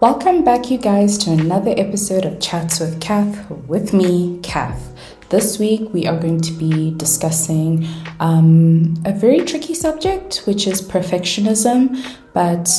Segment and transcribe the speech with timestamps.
[0.00, 4.94] Welcome back, you guys, to another episode of Chats with Cath with me, Cath.
[5.28, 7.84] This week, we are going to be discussing
[8.20, 12.00] um, a very tricky subject, which is perfectionism,
[12.32, 12.70] but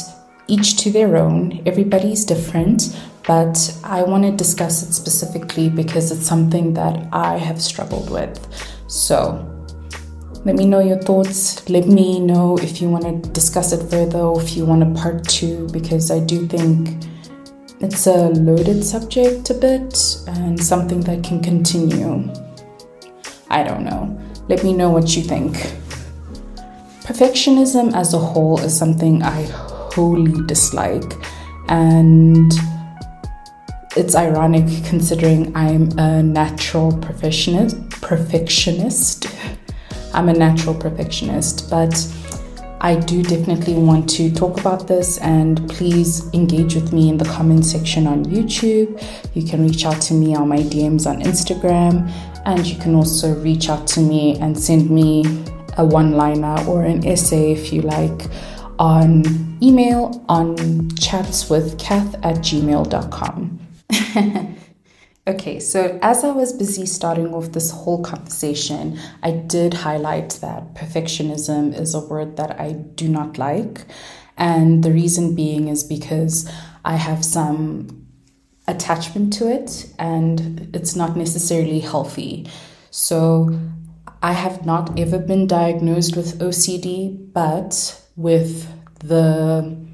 [0.47, 1.61] each to their own.
[1.65, 2.97] Everybody's different,
[3.27, 8.39] but I want to discuss it specifically because it's something that I have struggled with.
[8.87, 9.58] So,
[10.45, 11.69] let me know your thoughts.
[11.69, 14.99] Let me know if you want to discuss it further or if you want a
[14.99, 17.03] part two, because I do think
[17.81, 22.31] it's a loaded subject a bit and something that can continue.
[23.49, 24.17] I don't know.
[24.47, 25.55] Let me know what you think.
[27.03, 29.43] Perfectionism as a whole is something I
[29.93, 31.13] wholly dislike,
[31.67, 32.51] and
[33.97, 37.89] it's ironic considering I'm a natural perfectionist.
[38.01, 39.27] Perfectionist.
[40.13, 41.93] I'm a natural perfectionist, but
[42.81, 47.25] I do definitely want to talk about this and please engage with me in the
[47.25, 49.03] comment section on YouTube.
[49.35, 52.09] You can reach out to me on my DMs on Instagram
[52.45, 55.23] and you can also reach out to me and send me
[55.77, 58.27] a one liner or an essay if you like
[58.79, 59.23] on
[59.61, 60.55] email on
[60.95, 63.59] chatswithcath at gmail.com.
[65.29, 70.73] Okay, so as I was busy starting off this whole conversation, I did highlight that
[70.73, 73.85] perfectionism is a word that I do not like.
[74.37, 76.51] And the reason being is because
[76.83, 78.07] I have some
[78.67, 82.47] attachment to it and it's not necessarily healthy.
[82.89, 83.55] So
[84.23, 88.67] I have not ever been diagnosed with OCD, but with
[89.01, 89.88] the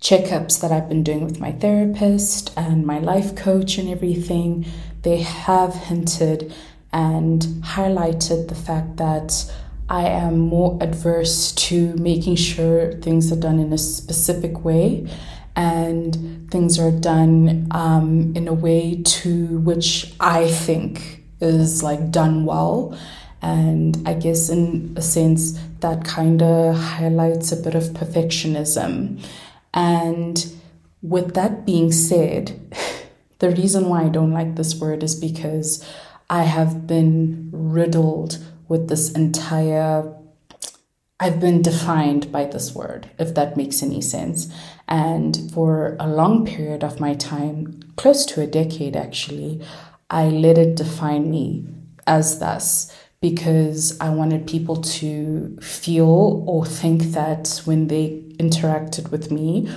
[0.00, 4.66] checkups that I've been doing with my therapist and my life coach and everything,
[5.02, 6.52] they have hinted
[6.92, 9.52] and highlighted the fact that
[9.90, 15.08] I am more adverse to making sure things are done in a specific way
[15.56, 22.44] and things are done um, in a way to which I think is like done
[22.44, 22.96] well.
[23.40, 29.20] And I guess, in a sense, that kind of highlights a bit of perfectionism.
[29.72, 30.52] And
[31.02, 32.74] with that being said,
[33.38, 35.84] the reason why I don't like this word is because
[36.30, 40.14] I have been riddled with this entire
[41.20, 44.54] I've been defined by this word, if that makes any sense.
[44.86, 49.60] And for a long period of my time, close to a decade actually,
[50.08, 51.66] I let it define me
[52.06, 59.30] as thus because I wanted people to feel or think that when they interacted with
[59.30, 59.68] me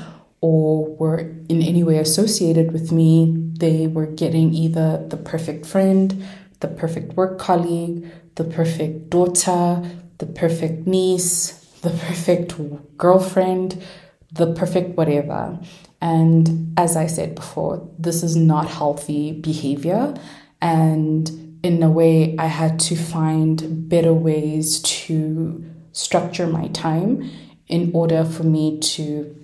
[0.41, 1.19] or were
[1.49, 6.23] in any way associated with me, they were getting either the perfect friend,
[6.59, 9.81] the perfect work colleague, the perfect daughter,
[10.19, 12.55] the perfect niece, the perfect
[12.97, 13.83] girlfriend,
[14.31, 15.59] the perfect whatever.
[15.99, 20.13] And as I said before, this is not healthy behavior.
[20.61, 27.29] And in a way, I had to find better ways to structure my time
[27.67, 29.35] in order for me to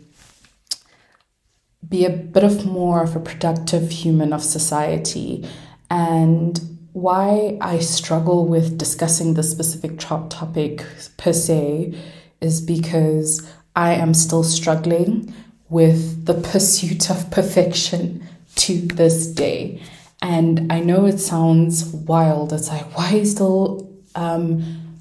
[1.88, 5.48] be a bit of more of a productive human of society.
[5.90, 6.60] And
[6.94, 10.84] why I struggle with discussing this specific topic
[11.18, 11.94] per se
[12.42, 15.34] is because I am still struggling
[15.70, 19.82] with the pursuit of perfection to this day.
[20.22, 22.54] And I know it sounds wild.
[22.54, 24.98] It's like, why are you still um,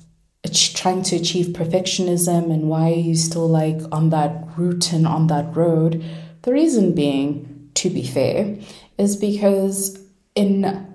[0.74, 5.26] trying to achieve perfectionism and why are you still like on that route and on
[5.28, 6.04] that road?
[6.42, 8.56] The reason being, to be fair,
[8.98, 9.98] is because
[10.34, 10.86] in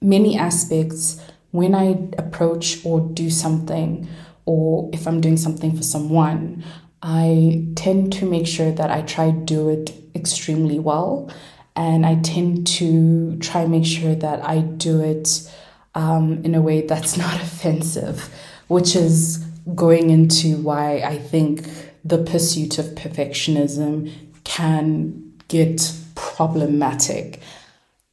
[0.00, 1.20] many aspects,
[1.52, 4.08] when I approach or do something,
[4.44, 6.64] or if I'm doing something for someone,
[7.02, 11.30] I tend to make sure that I try do it extremely well.
[11.78, 15.50] And I tend to try and make sure that I do it
[15.94, 18.30] um, in a way that's not offensive
[18.68, 19.38] which is
[19.74, 21.66] going into why I think
[22.04, 24.12] the pursuit of perfectionism
[24.44, 27.40] can get problematic.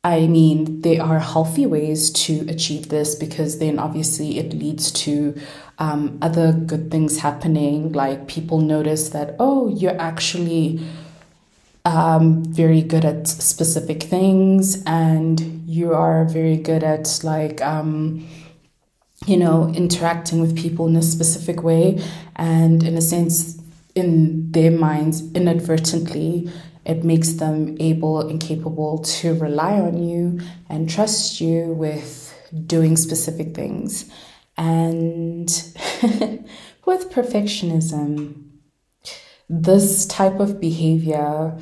[0.03, 5.39] I mean, there are healthy ways to achieve this because then obviously it leads to
[5.79, 7.91] um, other good things happening.
[7.91, 10.79] Like people notice that, oh, you're actually
[11.85, 18.27] um, very good at specific things and you are very good at like, um,
[19.25, 22.03] you know, interacting with people in a specific way.
[22.35, 23.61] And in a sense,
[23.93, 26.51] in their minds, inadvertently,
[26.85, 30.39] it makes them able and capable to rely on you
[30.69, 32.33] and trust you with
[32.65, 34.11] doing specific things.
[34.57, 35.49] And
[36.85, 38.44] with perfectionism,
[39.49, 41.57] this type of behavior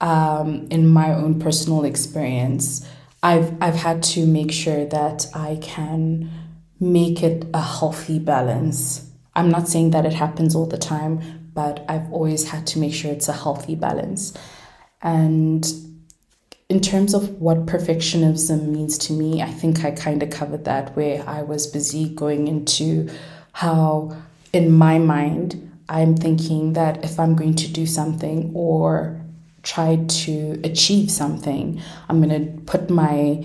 [0.00, 2.86] um, in my own personal experience,
[3.22, 6.30] I've I've had to make sure that I can
[6.78, 9.10] make it a healthy balance.
[9.34, 12.94] I'm not saying that it happens all the time, but I've always had to make
[12.94, 14.32] sure it's a healthy balance.
[15.02, 15.66] And
[16.68, 20.96] in terms of what perfectionism means to me, I think I kind of covered that
[20.96, 23.08] where I was busy going into
[23.52, 24.16] how,
[24.52, 29.20] in my mind, I'm thinking that if I'm going to do something or
[29.62, 33.44] try to achieve something, I'm going to put my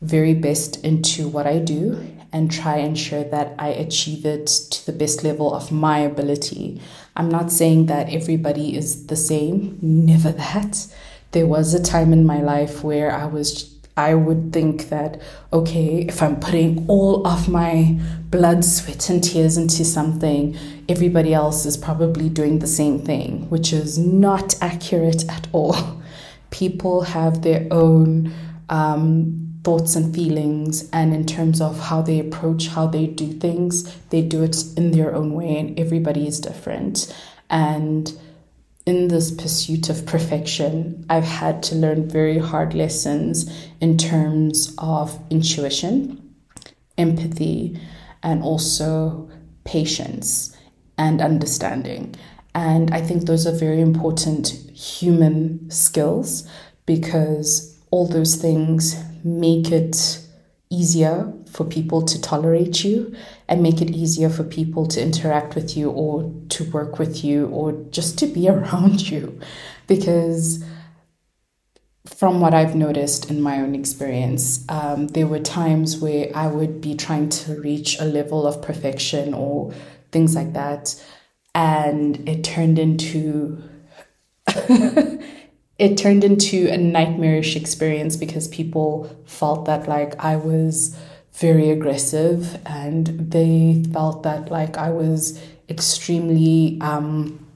[0.00, 4.86] very best into what I do and try and ensure that I achieve it to
[4.86, 6.80] the best level of my ability.
[7.16, 10.86] I'm not saying that everybody is the same, never that.
[11.32, 15.20] There was a time in my life where I was I would think that,
[15.52, 17.98] okay, if I'm putting all of my
[18.30, 20.56] blood, sweat, and tears into something,
[20.88, 26.00] everybody else is probably doing the same thing, which is not accurate at all.
[26.50, 28.32] People have their own
[28.68, 33.92] um, thoughts and feelings, and in terms of how they approach, how they do things,
[34.10, 37.12] they do it in their own way, and everybody is different.
[37.50, 38.16] And
[38.88, 45.20] in this pursuit of perfection, I've had to learn very hard lessons in terms of
[45.28, 46.34] intuition,
[46.96, 47.78] empathy,
[48.22, 49.28] and also
[49.64, 50.56] patience
[50.96, 52.14] and understanding.
[52.54, 56.48] And I think those are very important human skills
[56.86, 60.18] because all those things make it
[60.70, 63.14] easier for people to tolerate you
[63.48, 67.46] and make it easier for people to interact with you or to work with you
[67.46, 69.40] or just to be around you.
[69.86, 70.62] Because
[72.04, 76.80] from what I've noticed in my own experience, um, there were times where I would
[76.80, 79.72] be trying to reach a level of perfection or
[80.10, 81.02] things like that,
[81.54, 83.62] and it turned into
[85.78, 90.96] it turned into a nightmarish experience because people felt that like I was
[91.38, 97.46] very aggressive and they felt that like I was extremely um,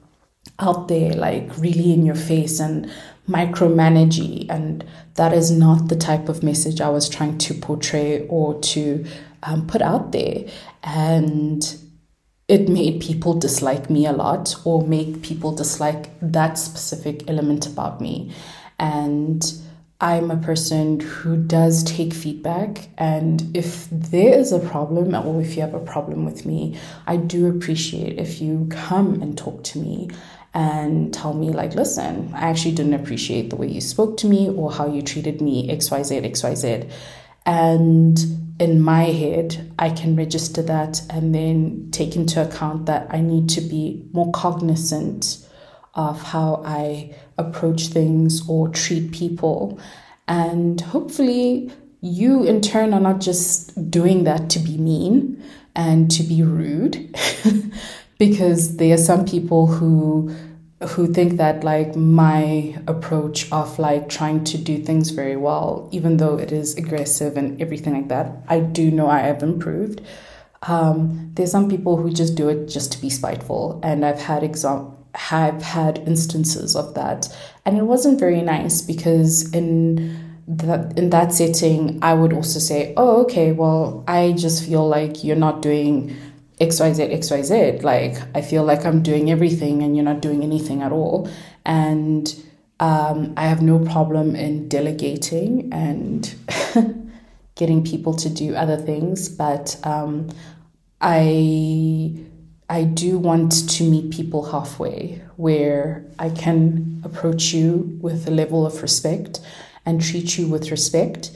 [0.59, 2.89] out there, like really in your face and
[3.27, 4.49] micromanaging.
[4.49, 4.85] And
[5.15, 9.05] that is not the type of message I was trying to portray or to
[9.43, 10.45] um, put out there.
[10.83, 11.75] And
[12.47, 18.01] it made people dislike me a lot or make people dislike that specific element about
[18.01, 18.33] me.
[18.79, 19.43] And
[20.03, 22.89] I'm a person who does take feedback.
[22.97, 26.77] And if there is a problem or if you have a problem with me,
[27.07, 30.09] I do appreciate if you come and talk to me
[30.53, 34.49] and tell me, like, listen, I actually didn't appreciate the way you spoke to me
[34.49, 36.91] or how you treated me, XYZ, XYZ.
[37.45, 38.19] And
[38.59, 43.47] in my head, I can register that and then take into account that I need
[43.51, 45.47] to be more cognizant
[45.93, 49.79] of how I approach things or treat people.
[50.27, 51.71] And hopefully,
[52.01, 55.43] you in turn are not just doing that to be mean
[55.75, 57.15] and to be rude,
[58.19, 60.33] because there are some people who
[60.89, 66.17] who think that like my approach of like trying to do things very well even
[66.17, 70.01] though it is aggressive and everything like that i do know i have improved
[70.65, 74.43] um, there's some people who just do it just to be spiteful and i've had
[74.43, 77.35] exam- have had instances of that.
[77.65, 82.93] And it wasn't very nice because in that in that setting i would also say
[82.97, 86.13] oh okay well i just feel like you're not doing
[86.59, 90.91] xyz xyz like i feel like i'm doing everything and you're not doing anything at
[90.91, 91.29] all.
[91.65, 92.35] And
[92.79, 96.35] um, i have no problem in delegating and
[97.55, 99.29] getting people to do other things.
[99.29, 100.29] But um,
[100.99, 102.19] i
[102.73, 108.65] I do want to meet people halfway where I can approach you with a level
[108.65, 109.41] of respect
[109.85, 111.29] and treat you with respect.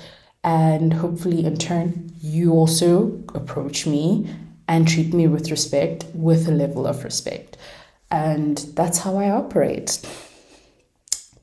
[0.44, 4.28] And hopefully, in turn, you also approach me
[4.68, 7.56] and treat me with respect with a level of respect.
[8.10, 10.02] And that's how I operate.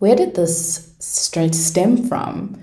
[0.00, 2.60] Where did this stem from?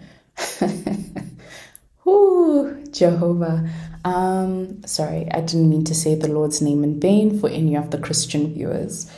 [2.05, 3.69] Ooh, Jehovah.
[4.03, 7.91] Um, sorry, I didn't mean to say the Lord's name in vain for any of
[7.91, 9.11] the Christian viewers.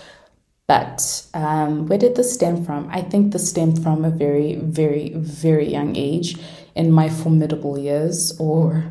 [0.67, 2.89] But um, where did this stem from?
[2.89, 6.37] I think this stemmed from a very, very, very young age
[6.75, 8.85] in my formidable years or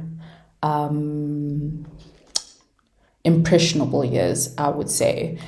[0.63, 1.87] um,
[3.25, 5.39] impressionable years, I would say.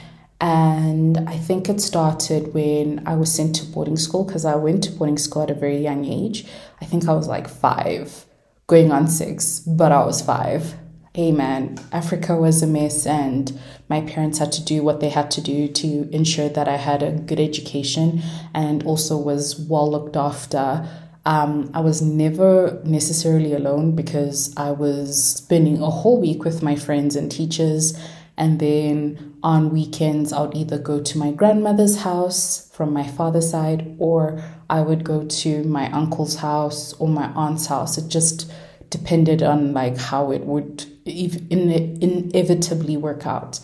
[0.41, 4.85] And I think it started when I was sent to boarding school because I went
[4.85, 6.47] to boarding school at a very young age.
[6.81, 8.27] I think I was like five
[8.67, 10.75] going on six, but I was five.
[11.17, 15.41] man, Africa was a mess and my parents had to do what they had to
[15.41, 18.23] do to ensure that I had a good education
[18.55, 20.89] and also was well looked after.
[21.27, 26.77] Um, I was never necessarily alone because I was spending a whole week with my
[26.77, 27.99] friends and teachers.
[28.37, 33.49] And then on weekends, I would either go to my grandmother's house from my father's
[33.49, 34.43] side, or
[34.75, 37.97] I would go to my uncle's house or my aunt's house.
[37.97, 38.53] It just
[38.91, 43.61] depended on like how it would in- inevitably work out.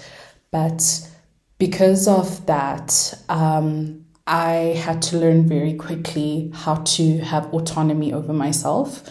[0.52, 0.80] But
[1.58, 8.32] because of that, um, I had to learn very quickly how to have autonomy over
[8.32, 9.02] myself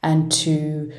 [0.00, 0.92] and to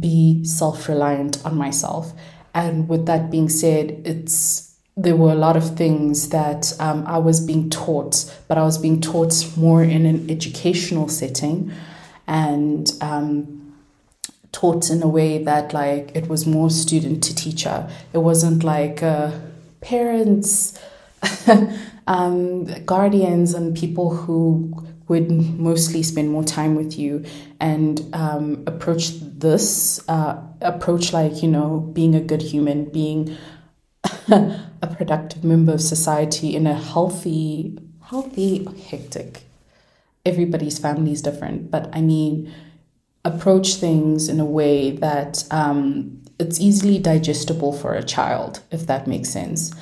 [0.00, 2.12] be self reliant on myself.
[2.54, 7.18] And with that being said, it's there were a lot of things that um, I
[7.18, 11.72] was being taught, but I was being taught more in an educational setting
[12.26, 13.74] and um,
[14.52, 17.88] taught in a way that like it was more student to teacher.
[18.12, 19.32] It wasn't like uh,
[19.80, 20.78] parents,
[22.06, 27.24] um, guardians, and people who would mostly spend more time with you
[27.60, 33.36] and um, approach this uh, approach like you know being a good human being
[34.82, 39.44] a productive member of society in a healthy, healthy, hectic.
[40.24, 42.52] Everybody's family is different, but I mean,
[43.24, 49.06] approach things in a way that um, it's easily digestible for a child, if that
[49.06, 49.72] makes sense.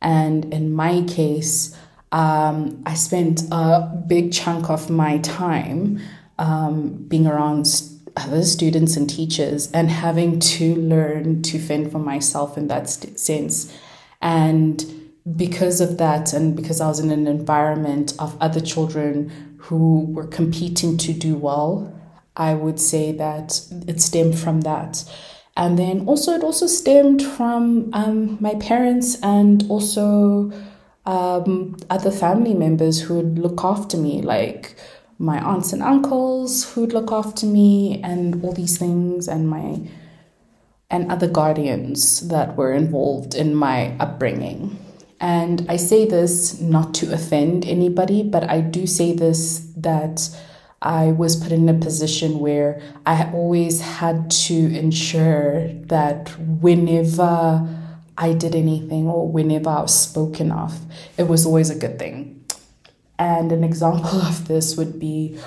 [0.00, 1.76] And in my case,
[2.12, 6.00] um, I spent a big chunk of my time
[6.38, 7.66] um, being around
[8.18, 13.18] other students and teachers and having to learn to fend for myself in that st-
[13.18, 13.72] sense
[14.20, 14.84] and
[15.36, 20.26] because of that, and because I was in an environment of other children who were
[20.26, 21.94] competing to do well,
[22.36, 25.04] I would say that it stemmed from that.
[25.56, 30.52] And then also, it also stemmed from um, my parents and also
[31.04, 34.76] um, other family members who would look after me, like
[35.18, 39.80] my aunts and uncles who would look after me, and all these things, and my
[40.90, 44.78] and other guardians that were involved in my upbringing.
[45.20, 50.30] And I say this not to offend anybody, but I do say this that
[50.80, 57.68] I was put in a position where I always had to ensure that whenever
[58.16, 60.78] I did anything or whenever I was spoken of,
[61.16, 62.27] it was always a good thing.
[63.18, 65.38] And an example of this would be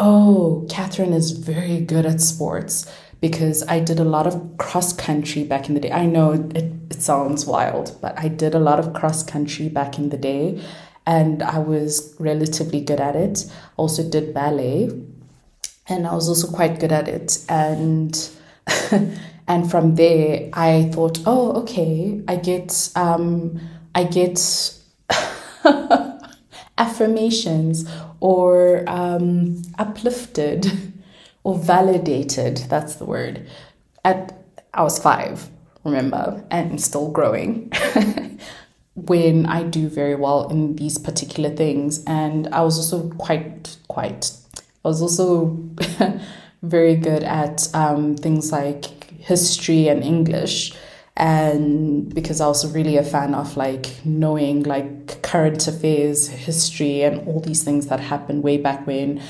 [0.00, 5.44] oh, Catherine is very good at sports because I did a lot of cross country
[5.44, 5.92] back in the day.
[5.92, 6.56] I know it,
[6.90, 10.62] it sounds wild, but I did a lot of cross country back in the day
[11.06, 13.44] and I was relatively good at it.
[13.76, 14.90] Also did ballet
[15.86, 18.30] and I was also quite good at it and
[19.48, 23.60] and from there I thought, "Oh, okay, I get um
[23.94, 24.38] I get
[26.80, 27.88] affirmations
[28.20, 30.66] or um, uplifted
[31.44, 33.46] or validated, that's the word.
[34.04, 34.36] At
[34.72, 35.48] I was five,
[35.84, 37.72] remember, and still growing.
[38.94, 42.04] when I do very well in these particular things.
[42.06, 44.30] And I was also quite, quite,
[44.84, 45.58] I was also
[46.62, 50.72] very good at um, things like history and English.
[51.20, 57.28] And because I was really a fan of like knowing like current affairs, history, and
[57.28, 59.20] all these things that happened way back when,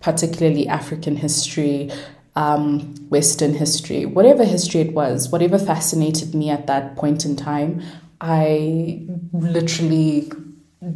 [0.00, 1.92] particularly African history,
[2.34, 7.80] um, Western history, whatever history it was, whatever fascinated me at that point in time,
[8.20, 10.32] I literally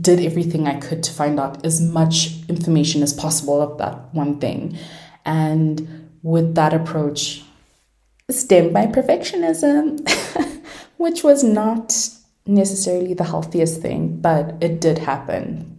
[0.00, 4.40] did everything I could to find out as much information as possible of that one
[4.40, 4.76] thing.
[5.24, 7.44] And with that approach,
[8.30, 10.06] stemmed by perfectionism,
[10.98, 11.94] which was not
[12.46, 15.74] necessarily the healthiest thing, but it did happen.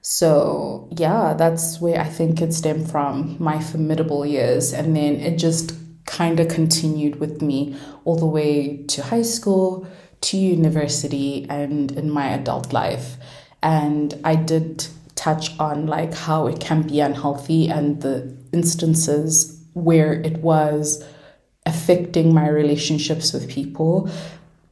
[0.00, 4.72] So, yeah, that's where I think it stemmed from my formidable years.
[4.72, 5.74] And then it just
[6.04, 9.86] kind of continued with me all the way to high school,
[10.20, 13.16] to university, and in my adult life.
[13.62, 20.12] And I did touch on like how it can be unhealthy and the instances where
[20.12, 21.02] it was
[21.66, 24.10] affecting my relationships with people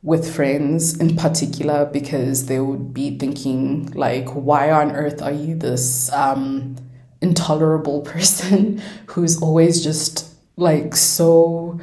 [0.02, 5.54] with friends in particular because they would be thinking like why on earth are you
[5.54, 6.76] this um,
[7.20, 11.78] intolerable person who's always just like so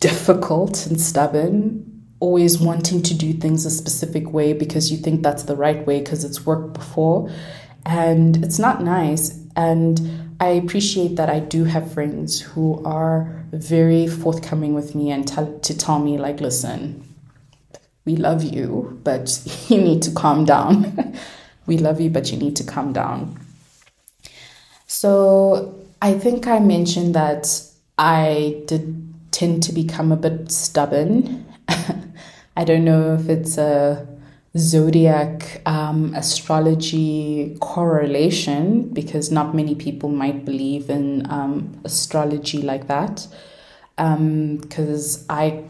[0.00, 1.88] difficult and stubborn
[2.22, 5.98] always wanting to do things a specific way because you think that's the right way
[5.98, 7.28] because it's worked before?
[7.84, 9.36] And it's not nice.
[9.56, 15.26] And I appreciate that I do have friends who are very forthcoming with me and
[15.26, 17.04] tell, to tell me, like, listen,
[18.04, 21.16] we love you, but you need to calm down.
[21.66, 23.38] we love you, but you need to calm down.
[24.88, 27.62] So I think I mentioned that
[27.96, 31.46] I did tend to become a bit stubborn.
[32.56, 34.08] I don't know if it's a
[34.56, 43.26] zodiac um, astrology correlation because not many people might believe in um, astrology like that.
[43.96, 45.64] Because um, I,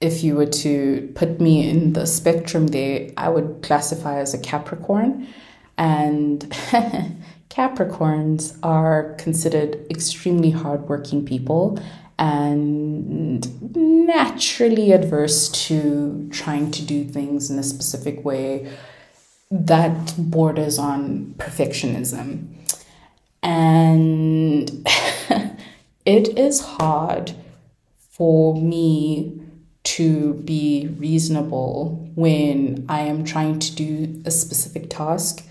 [0.00, 4.38] if you were to put me in the spectrum there, I would classify as a
[4.38, 5.28] Capricorn.
[5.76, 6.40] And
[7.50, 11.78] Capricorns are considered extremely hardworking people
[12.20, 18.70] and naturally adverse to trying to do things in a specific way
[19.50, 22.46] that borders on perfectionism.
[23.42, 24.70] And
[26.04, 27.32] it is hard
[28.10, 29.40] for me
[29.82, 35.42] to be reasonable when I am trying to do a specific task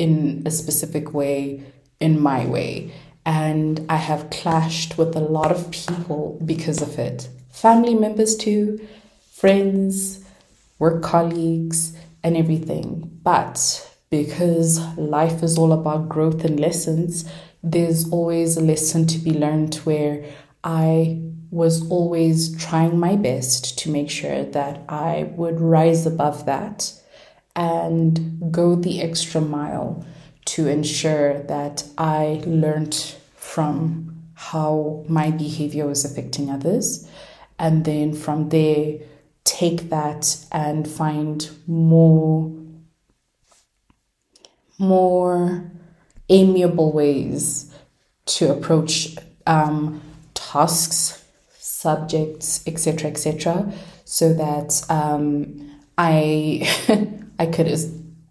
[0.00, 1.62] in a specific way,
[2.00, 2.90] in my way
[3.24, 7.28] and I have clashed with a lot of people because of it.
[7.50, 8.86] Family members, too,
[9.32, 10.24] friends,
[10.78, 13.18] work colleagues, and everything.
[13.22, 17.30] But because life is all about growth and lessons,
[17.62, 20.24] there's always a lesson to be learned where
[20.64, 26.92] I was always trying my best to make sure that I would rise above that
[27.56, 30.06] and go the extra mile
[30.46, 37.08] to ensure that I learned from how my behavior was affecting others.
[37.58, 38.98] And then from there,
[39.44, 42.50] take that and find more
[44.78, 45.70] more
[46.30, 47.70] amiable ways
[48.24, 49.14] to approach
[49.46, 50.00] um,
[50.32, 51.22] tasks,
[51.58, 53.70] subjects, etc., etc.,
[54.06, 56.66] so that um, I
[57.38, 57.68] I could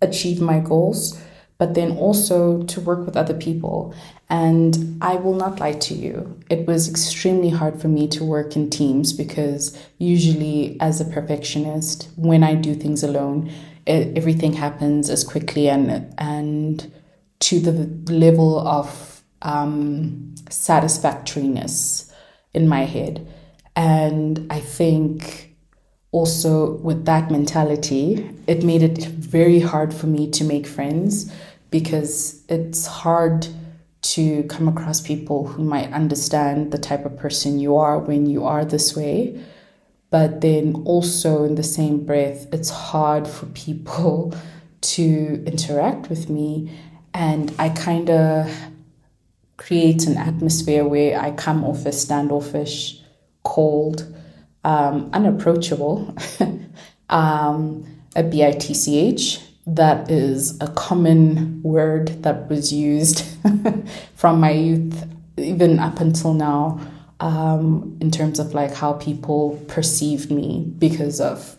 [0.02, 1.22] achieve my goals
[1.60, 3.94] but then also to work with other people.
[4.30, 8.56] And I will not lie to you, it was extremely hard for me to work
[8.56, 13.52] in teams because usually, as a perfectionist, when I do things alone,
[13.86, 16.92] it, everything happens as quickly and and
[17.40, 22.12] to the level of um, satisfactoriness
[22.54, 23.26] in my head.
[23.76, 25.56] And I think
[26.12, 31.32] also with that mentality, it made it very hard for me to make friends
[31.70, 33.48] because it's hard
[34.02, 38.46] to come across people who might understand the type of person you are when you
[38.46, 39.44] are this way.
[40.10, 44.34] But then also, in the same breath, it's hard for people
[44.82, 46.72] to interact with me.
[47.14, 48.52] And I kind of
[49.58, 53.02] create an atmosphere where I come off as standoffish,
[53.44, 54.12] cold,
[54.64, 56.16] um, unapproachable,
[57.10, 63.26] um, a BITCH that is a common word that was used
[64.16, 66.80] from my youth, even up until now,
[67.20, 71.58] um, in terms of like how people perceived me because of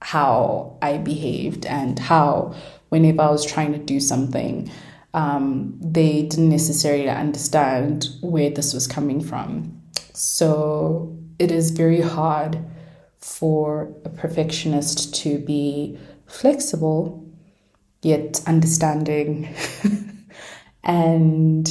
[0.00, 2.54] how I behaved and how,
[2.88, 4.70] whenever I was trying to do something,
[5.14, 9.80] um, they didn't necessarily understand where this was coming from.
[10.12, 12.58] So it is very hard
[13.18, 17.23] for a perfectionist to be flexible
[18.04, 19.54] yet understanding.
[20.84, 21.68] and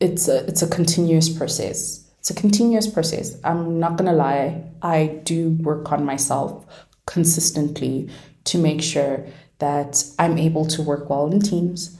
[0.00, 2.04] it's a, it's a continuous process.
[2.18, 3.36] It's a continuous process.
[3.44, 4.62] I'm not going to lie.
[4.82, 6.66] I do work on myself
[7.06, 8.10] consistently
[8.44, 9.24] to make sure
[9.58, 11.98] that I'm able to work well in teams,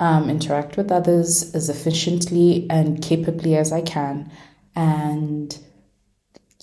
[0.00, 4.30] um, interact with others as efficiently and capably as I can,
[4.74, 5.58] and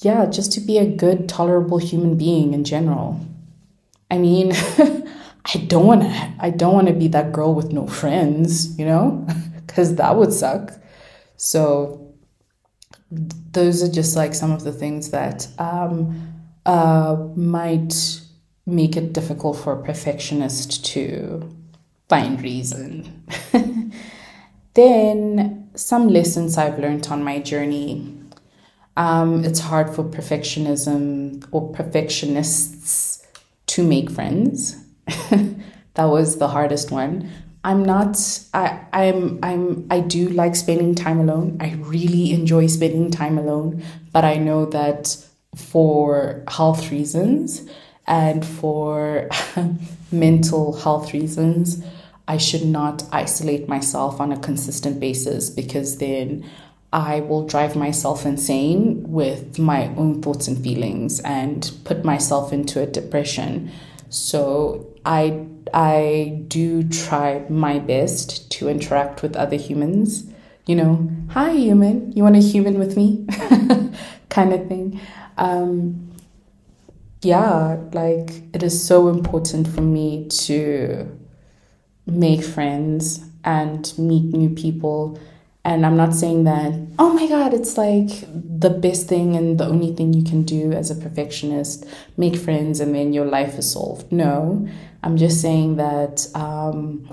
[0.01, 3.19] yeah, just to be a good, tolerable human being in general.
[4.11, 4.51] I mean,
[5.53, 8.85] I don't want to I don't want to be that girl with no friends, you
[8.85, 9.27] know?
[9.67, 10.71] Cuz that would suck.
[11.37, 12.13] So
[13.11, 16.33] those are just like some of the things that um,
[16.65, 18.21] uh, might
[18.65, 21.55] make it difficult for a perfectionist to
[22.09, 23.23] find reason.
[24.73, 28.17] then some lessons I've learned on my journey.
[28.97, 33.25] Um, it's hard for perfectionism or perfectionists
[33.67, 34.84] to make friends
[35.93, 37.29] that was the hardest one.
[37.63, 38.17] I'm not
[38.53, 41.57] I I'm I'm I do like spending time alone.
[41.59, 45.17] I really enjoy spending time alone, but I know that
[45.55, 47.67] for health reasons
[48.05, 49.29] and for
[50.11, 51.83] mental health reasons,
[52.27, 56.45] I should not isolate myself on a consistent basis because then
[56.93, 62.81] I will drive myself insane with my own thoughts and feelings and put myself into
[62.81, 63.71] a depression.
[64.09, 70.29] So I I do try my best to interact with other humans.
[70.65, 73.27] You know, hi human, you want a human with me?
[74.29, 74.99] kind of thing.
[75.37, 76.11] Um,
[77.21, 81.09] yeah, like it is so important for me to
[82.05, 85.19] make friends and meet new people
[85.65, 89.65] and I'm not saying that, oh my God, it's like the best thing and the
[89.65, 91.85] only thing you can do as a perfectionist,
[92.17, 94.11] make friends and then your life is solved.
[94.11, 94.69] No,
[95.01, 97.09] I'm just saying that um,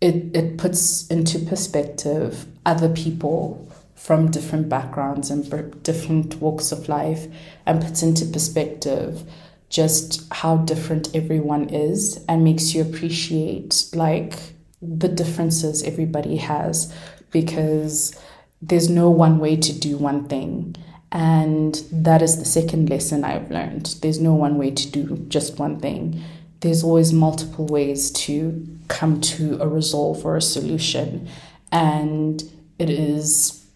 [0.00, 7.26] it, it puts into perspective other people from different backgrounds and different walks of life
[7.66, 9.22] and puts into perspective
[9.68, 14.38] just how different everyone is and makes you appreciate like
[14.80, 16.92] the differences everybody has
[17.32, 18.18] because
[18.60, 20.76] there's no one way to do one thing.
[21.10, 23.96] And that is the second lesson I've learned.
[24.00, 26.22] There's no one way to do just one thing.
[26.60, 31.28] There's always multiple ways to come to a resolve or a solution.
[31.70, 32.42] And
[32.78, 33.66] it is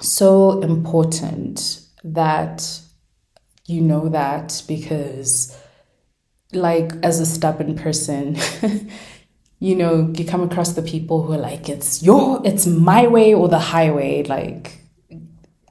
[0.00, 2.80] so important that
[3.66, 5.56] you know that because,
[6.52, 8.36] like, as a stubborn person,
[9.64, 13.32] you know, you come across the people who are like, it's your, it's my way
[13.32, 14.22] or the highway.
[14.22, 14.76] Like,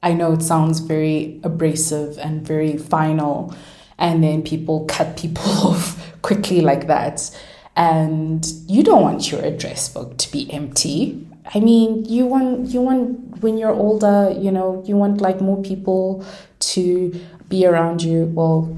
[0.01, 3.53] I know it sounds very abrasive and very final,
[3.99, 7.29] and then people cut people off quickly like that.
[7.75, 11.27] And you don't want your address book to be empty.
[11.53, 15.61] I mean, you want you want when you're older, you know, you want like more
[15.61, 16.25] people
[16.73, 17.13] to
[17.47, 18.25] be around you.
[18.33, 18.75] Well,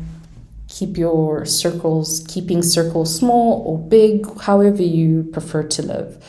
[0.75, 6.21] keep your circles, keeping circles small or big, however you prefer to live.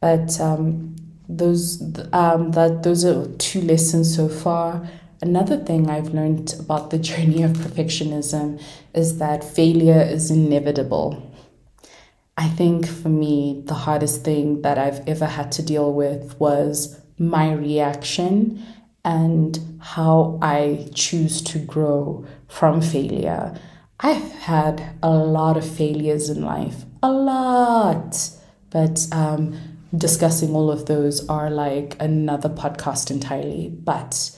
[0.00, 0.94] But um,
[1.28, 4.88] those um, that those are two lessons so far.
[5.20, 8.62] Another thing I've learned about the journey of perfectionism
[8.94, 11.26] is that failure is inevitable.
[12.36, 16.98] I think for me, the hardest thing that I've ever had to deal with was
[17.18, 18.64] my reaction
[19.04, 23.58] and how I choose to grow from failure.
[24.02, 28.30] I've had a lot of failures in life, a lot.
[28.70, 29.58] But um,
[29.94, 33.68] discussing all of those are like another podcast entirely.
[33.68, 34.30] But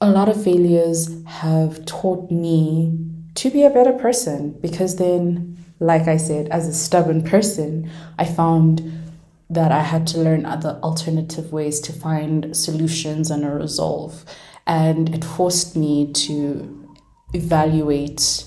[0.00, 2.98] a lot of failures have taught me
[3.36, 8.26] to be a better person because then, like I said, as a stubborn person, I
[8.26, 8.92] found
[9.48, 14.26] that I had to learn other alternative ways to find solutions and a resolve.
[14.66, 16.87] And it forced me to
[17.32, 18.44] evaluate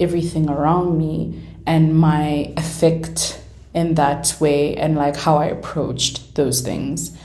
[0.00, 3.40] everything around me and my effect
[3.74, 7.16] in that way and like how I approached those things.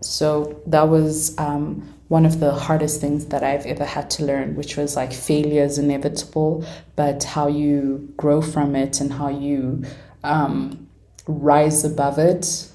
[0.00, 4.56] So that was um, one of the hardest things that I've ever had to learn,
[4.56, 6.64] which was like failure is inevitable,
[6.96, 9.84] but how you grow from it and how you
[10.22, 10.88] um,
[11.26, 12.68] rise above it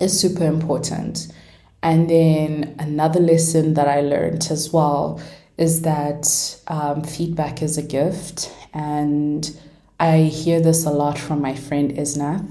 [0.00, 1.28] is super important.
[1.82, 5.20] And then another lesson that I learned as well
[5.58, 8.54] is that um, feedback is a gift.
[8.74, 9.58] And
[9.98, 12.46] I hear this a lot from my friend Isnath.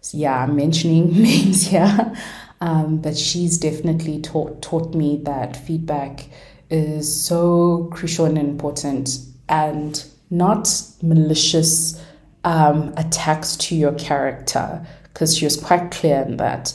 [0.00, 2.14] So yeah, I'm mentioning names here.
[2.60, 6.28] Um, but she's definitely taught, taught me that feedback
[6.70, 10.68] is so crucial and important and not
[11.02, 12.02] malicious
[12.44, 16.74] um, attacks to your character because she was quite clear in that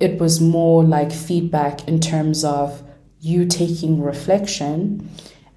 [0.00, 2.82] it was more like feedback in terms of
[3.20, 5.10] you taking reflection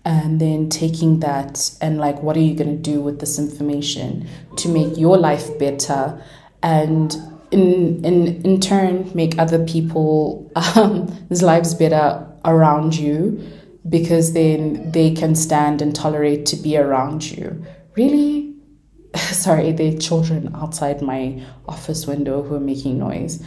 [0.05, 4.27] and then taking that and like what are you going to do with this information
[4.55, 6.21] to make your life better
[6.63, 7.17] and
[7.51, 13.41] in in in turn make other people um, lives better around you
[13.87, 17.65] because then they can stand and tolerate to be around you.
[17.95, 18.53] Really?
[19.15, 23.43] Sorry there are children outside my office window who are making noise.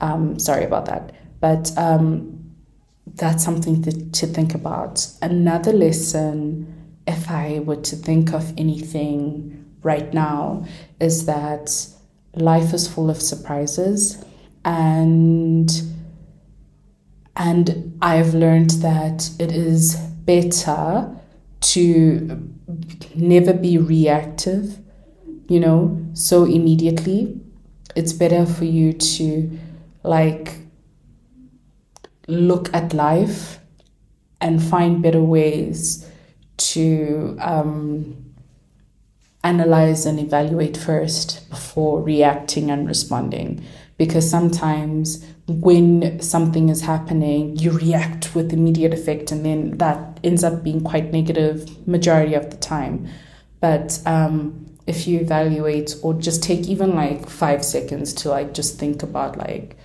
[0.00, 1.14] Um, sorry about that.
[1.40, 2.39] But um,
[3.16, 5.06] that's something to, to think about.
[5.22, 10.66] Another lesson, if I were to think of anything right now,
[11.00, 11.86] is that
[12.34, 14.24] life is full of surprises
[14.64, 15.70] and
[17.36, 21.10] and I've learned that it is better
[21.60, 22.50] to
[23.14, 24.78] never be reactive,
[25.48, 27.40] you know, so immediately.
[27.96, 29.58] It's better for you to
[30.02, 30.59] like
[32.30, 33.58] look at life
[34.40, 36.08] and find better ways
[36.56, 38.32] to um,
[39.44, 43.64] analyze and evaluate first before reacting and responding.
[43.96, 50.42] Because sometimes when something is happening, you react with immediate effect, and then that ends
[50.42, 53.08] up being quite negative majority of the time.
[53.60, 58.78] But um, if you evaluate or just take even like five seconds to like just
[58.78, 59.76] think about like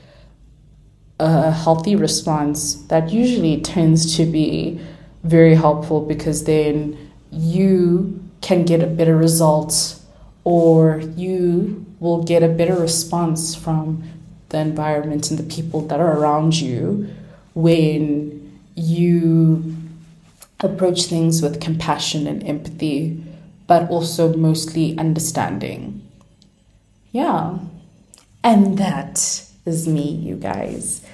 [1.19, 4.79] a healthy response, that usually tends to be
[5.23, 9.99] very helpful because then you can get a better result
[10.43, 14.03] or you will get a better response from
[14.49, 17.09] the environment and the people that are around you
[17.55, 19.75] when you
[20.59, 23.23] approach things with compassion and empathy,
[23.67, 26.01] but also mostly understanding.
[27.11, 27.57] Yeah.
[28.43, 31.04] And that is me, you guys.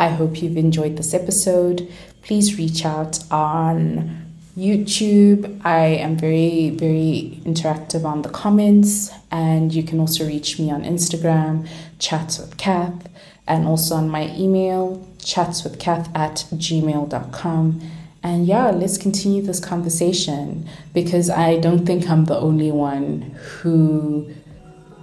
[0.00, 1.86] I hope you've enjoyed this episode.
[2.22, 5.60] Please reach out on YouTube.
[5.62, 10.84] I am very, very interactive on the comments, and you can also reach me on
[10.84, 13.10] Instagram, chats with Cath,
[13.46, 17.82] and also on my email, chats with chatswithcath at gmail.com.
[18.22, 24.30] And yeah, let's continue this conversation because I don't think I'm the only one who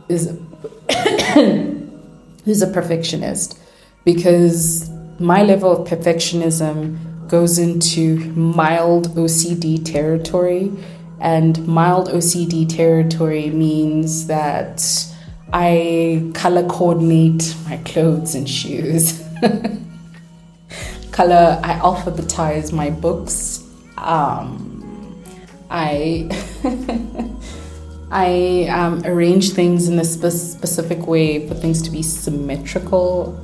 [0.10, 0.40] is
[2.46, 3.60] who's a perfectionist
[4.08, 4.87] because
[5.20, 10.72] my level of perfectionism goes into mild OCD territory.
[11.20, 14.84] And mild OCD territory means that
[15.52, 19.24] I color coordinate my clothes and shoes.
[21.18, 23.64] color, I alphabetize my books.
[23.98, 25.24] Um,
[25.72, 26.30] I
[28.12, 33.36] I um, arrange things in a spe- specific way for things to be symmetrical.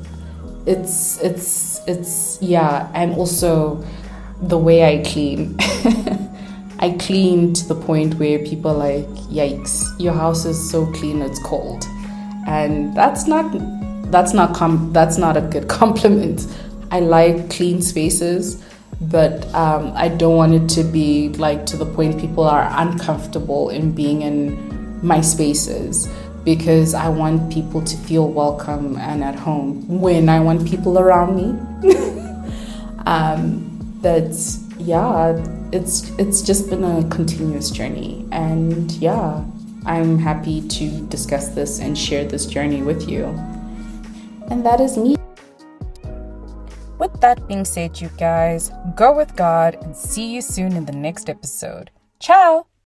[0.65, 3.83] It's it's it's yeah, and also
[4.41, 5.57] the way I clean.
[6.79, 11.21] I clean to the point where people are like, yikes, your house is so clean
[11.21, 11.85] it's cold.
[12.45, 13.45] And that's not
[14.11, 16.45] that's not com- that's not a good compliment.
[16.91, 18.61] I like clean spaces,
[19.01, 23.69] but um, I don't want it to be like to the point people are uncomfortable
[23.69, 26.07] in being in my spaces
[26.43, 31.35] because I want people to feel welcome and at home when I want people around
[31.35, 31.93] me.
[33.05, 33.69] um,
[34.01, 34.33] but
[34.77, 39.43] yeah, it's it's just been a continuous journey, and yeah,
[39.85, 43.25] I'm happy to discuss this and share this journey with you.
[44.49, 45.15] And that is me.
[46.99, 50.93] With that being said, you guys, go with God and see you soon in the
[50.93, 51.91] next episode.
[52.19, 52.72] Ciao!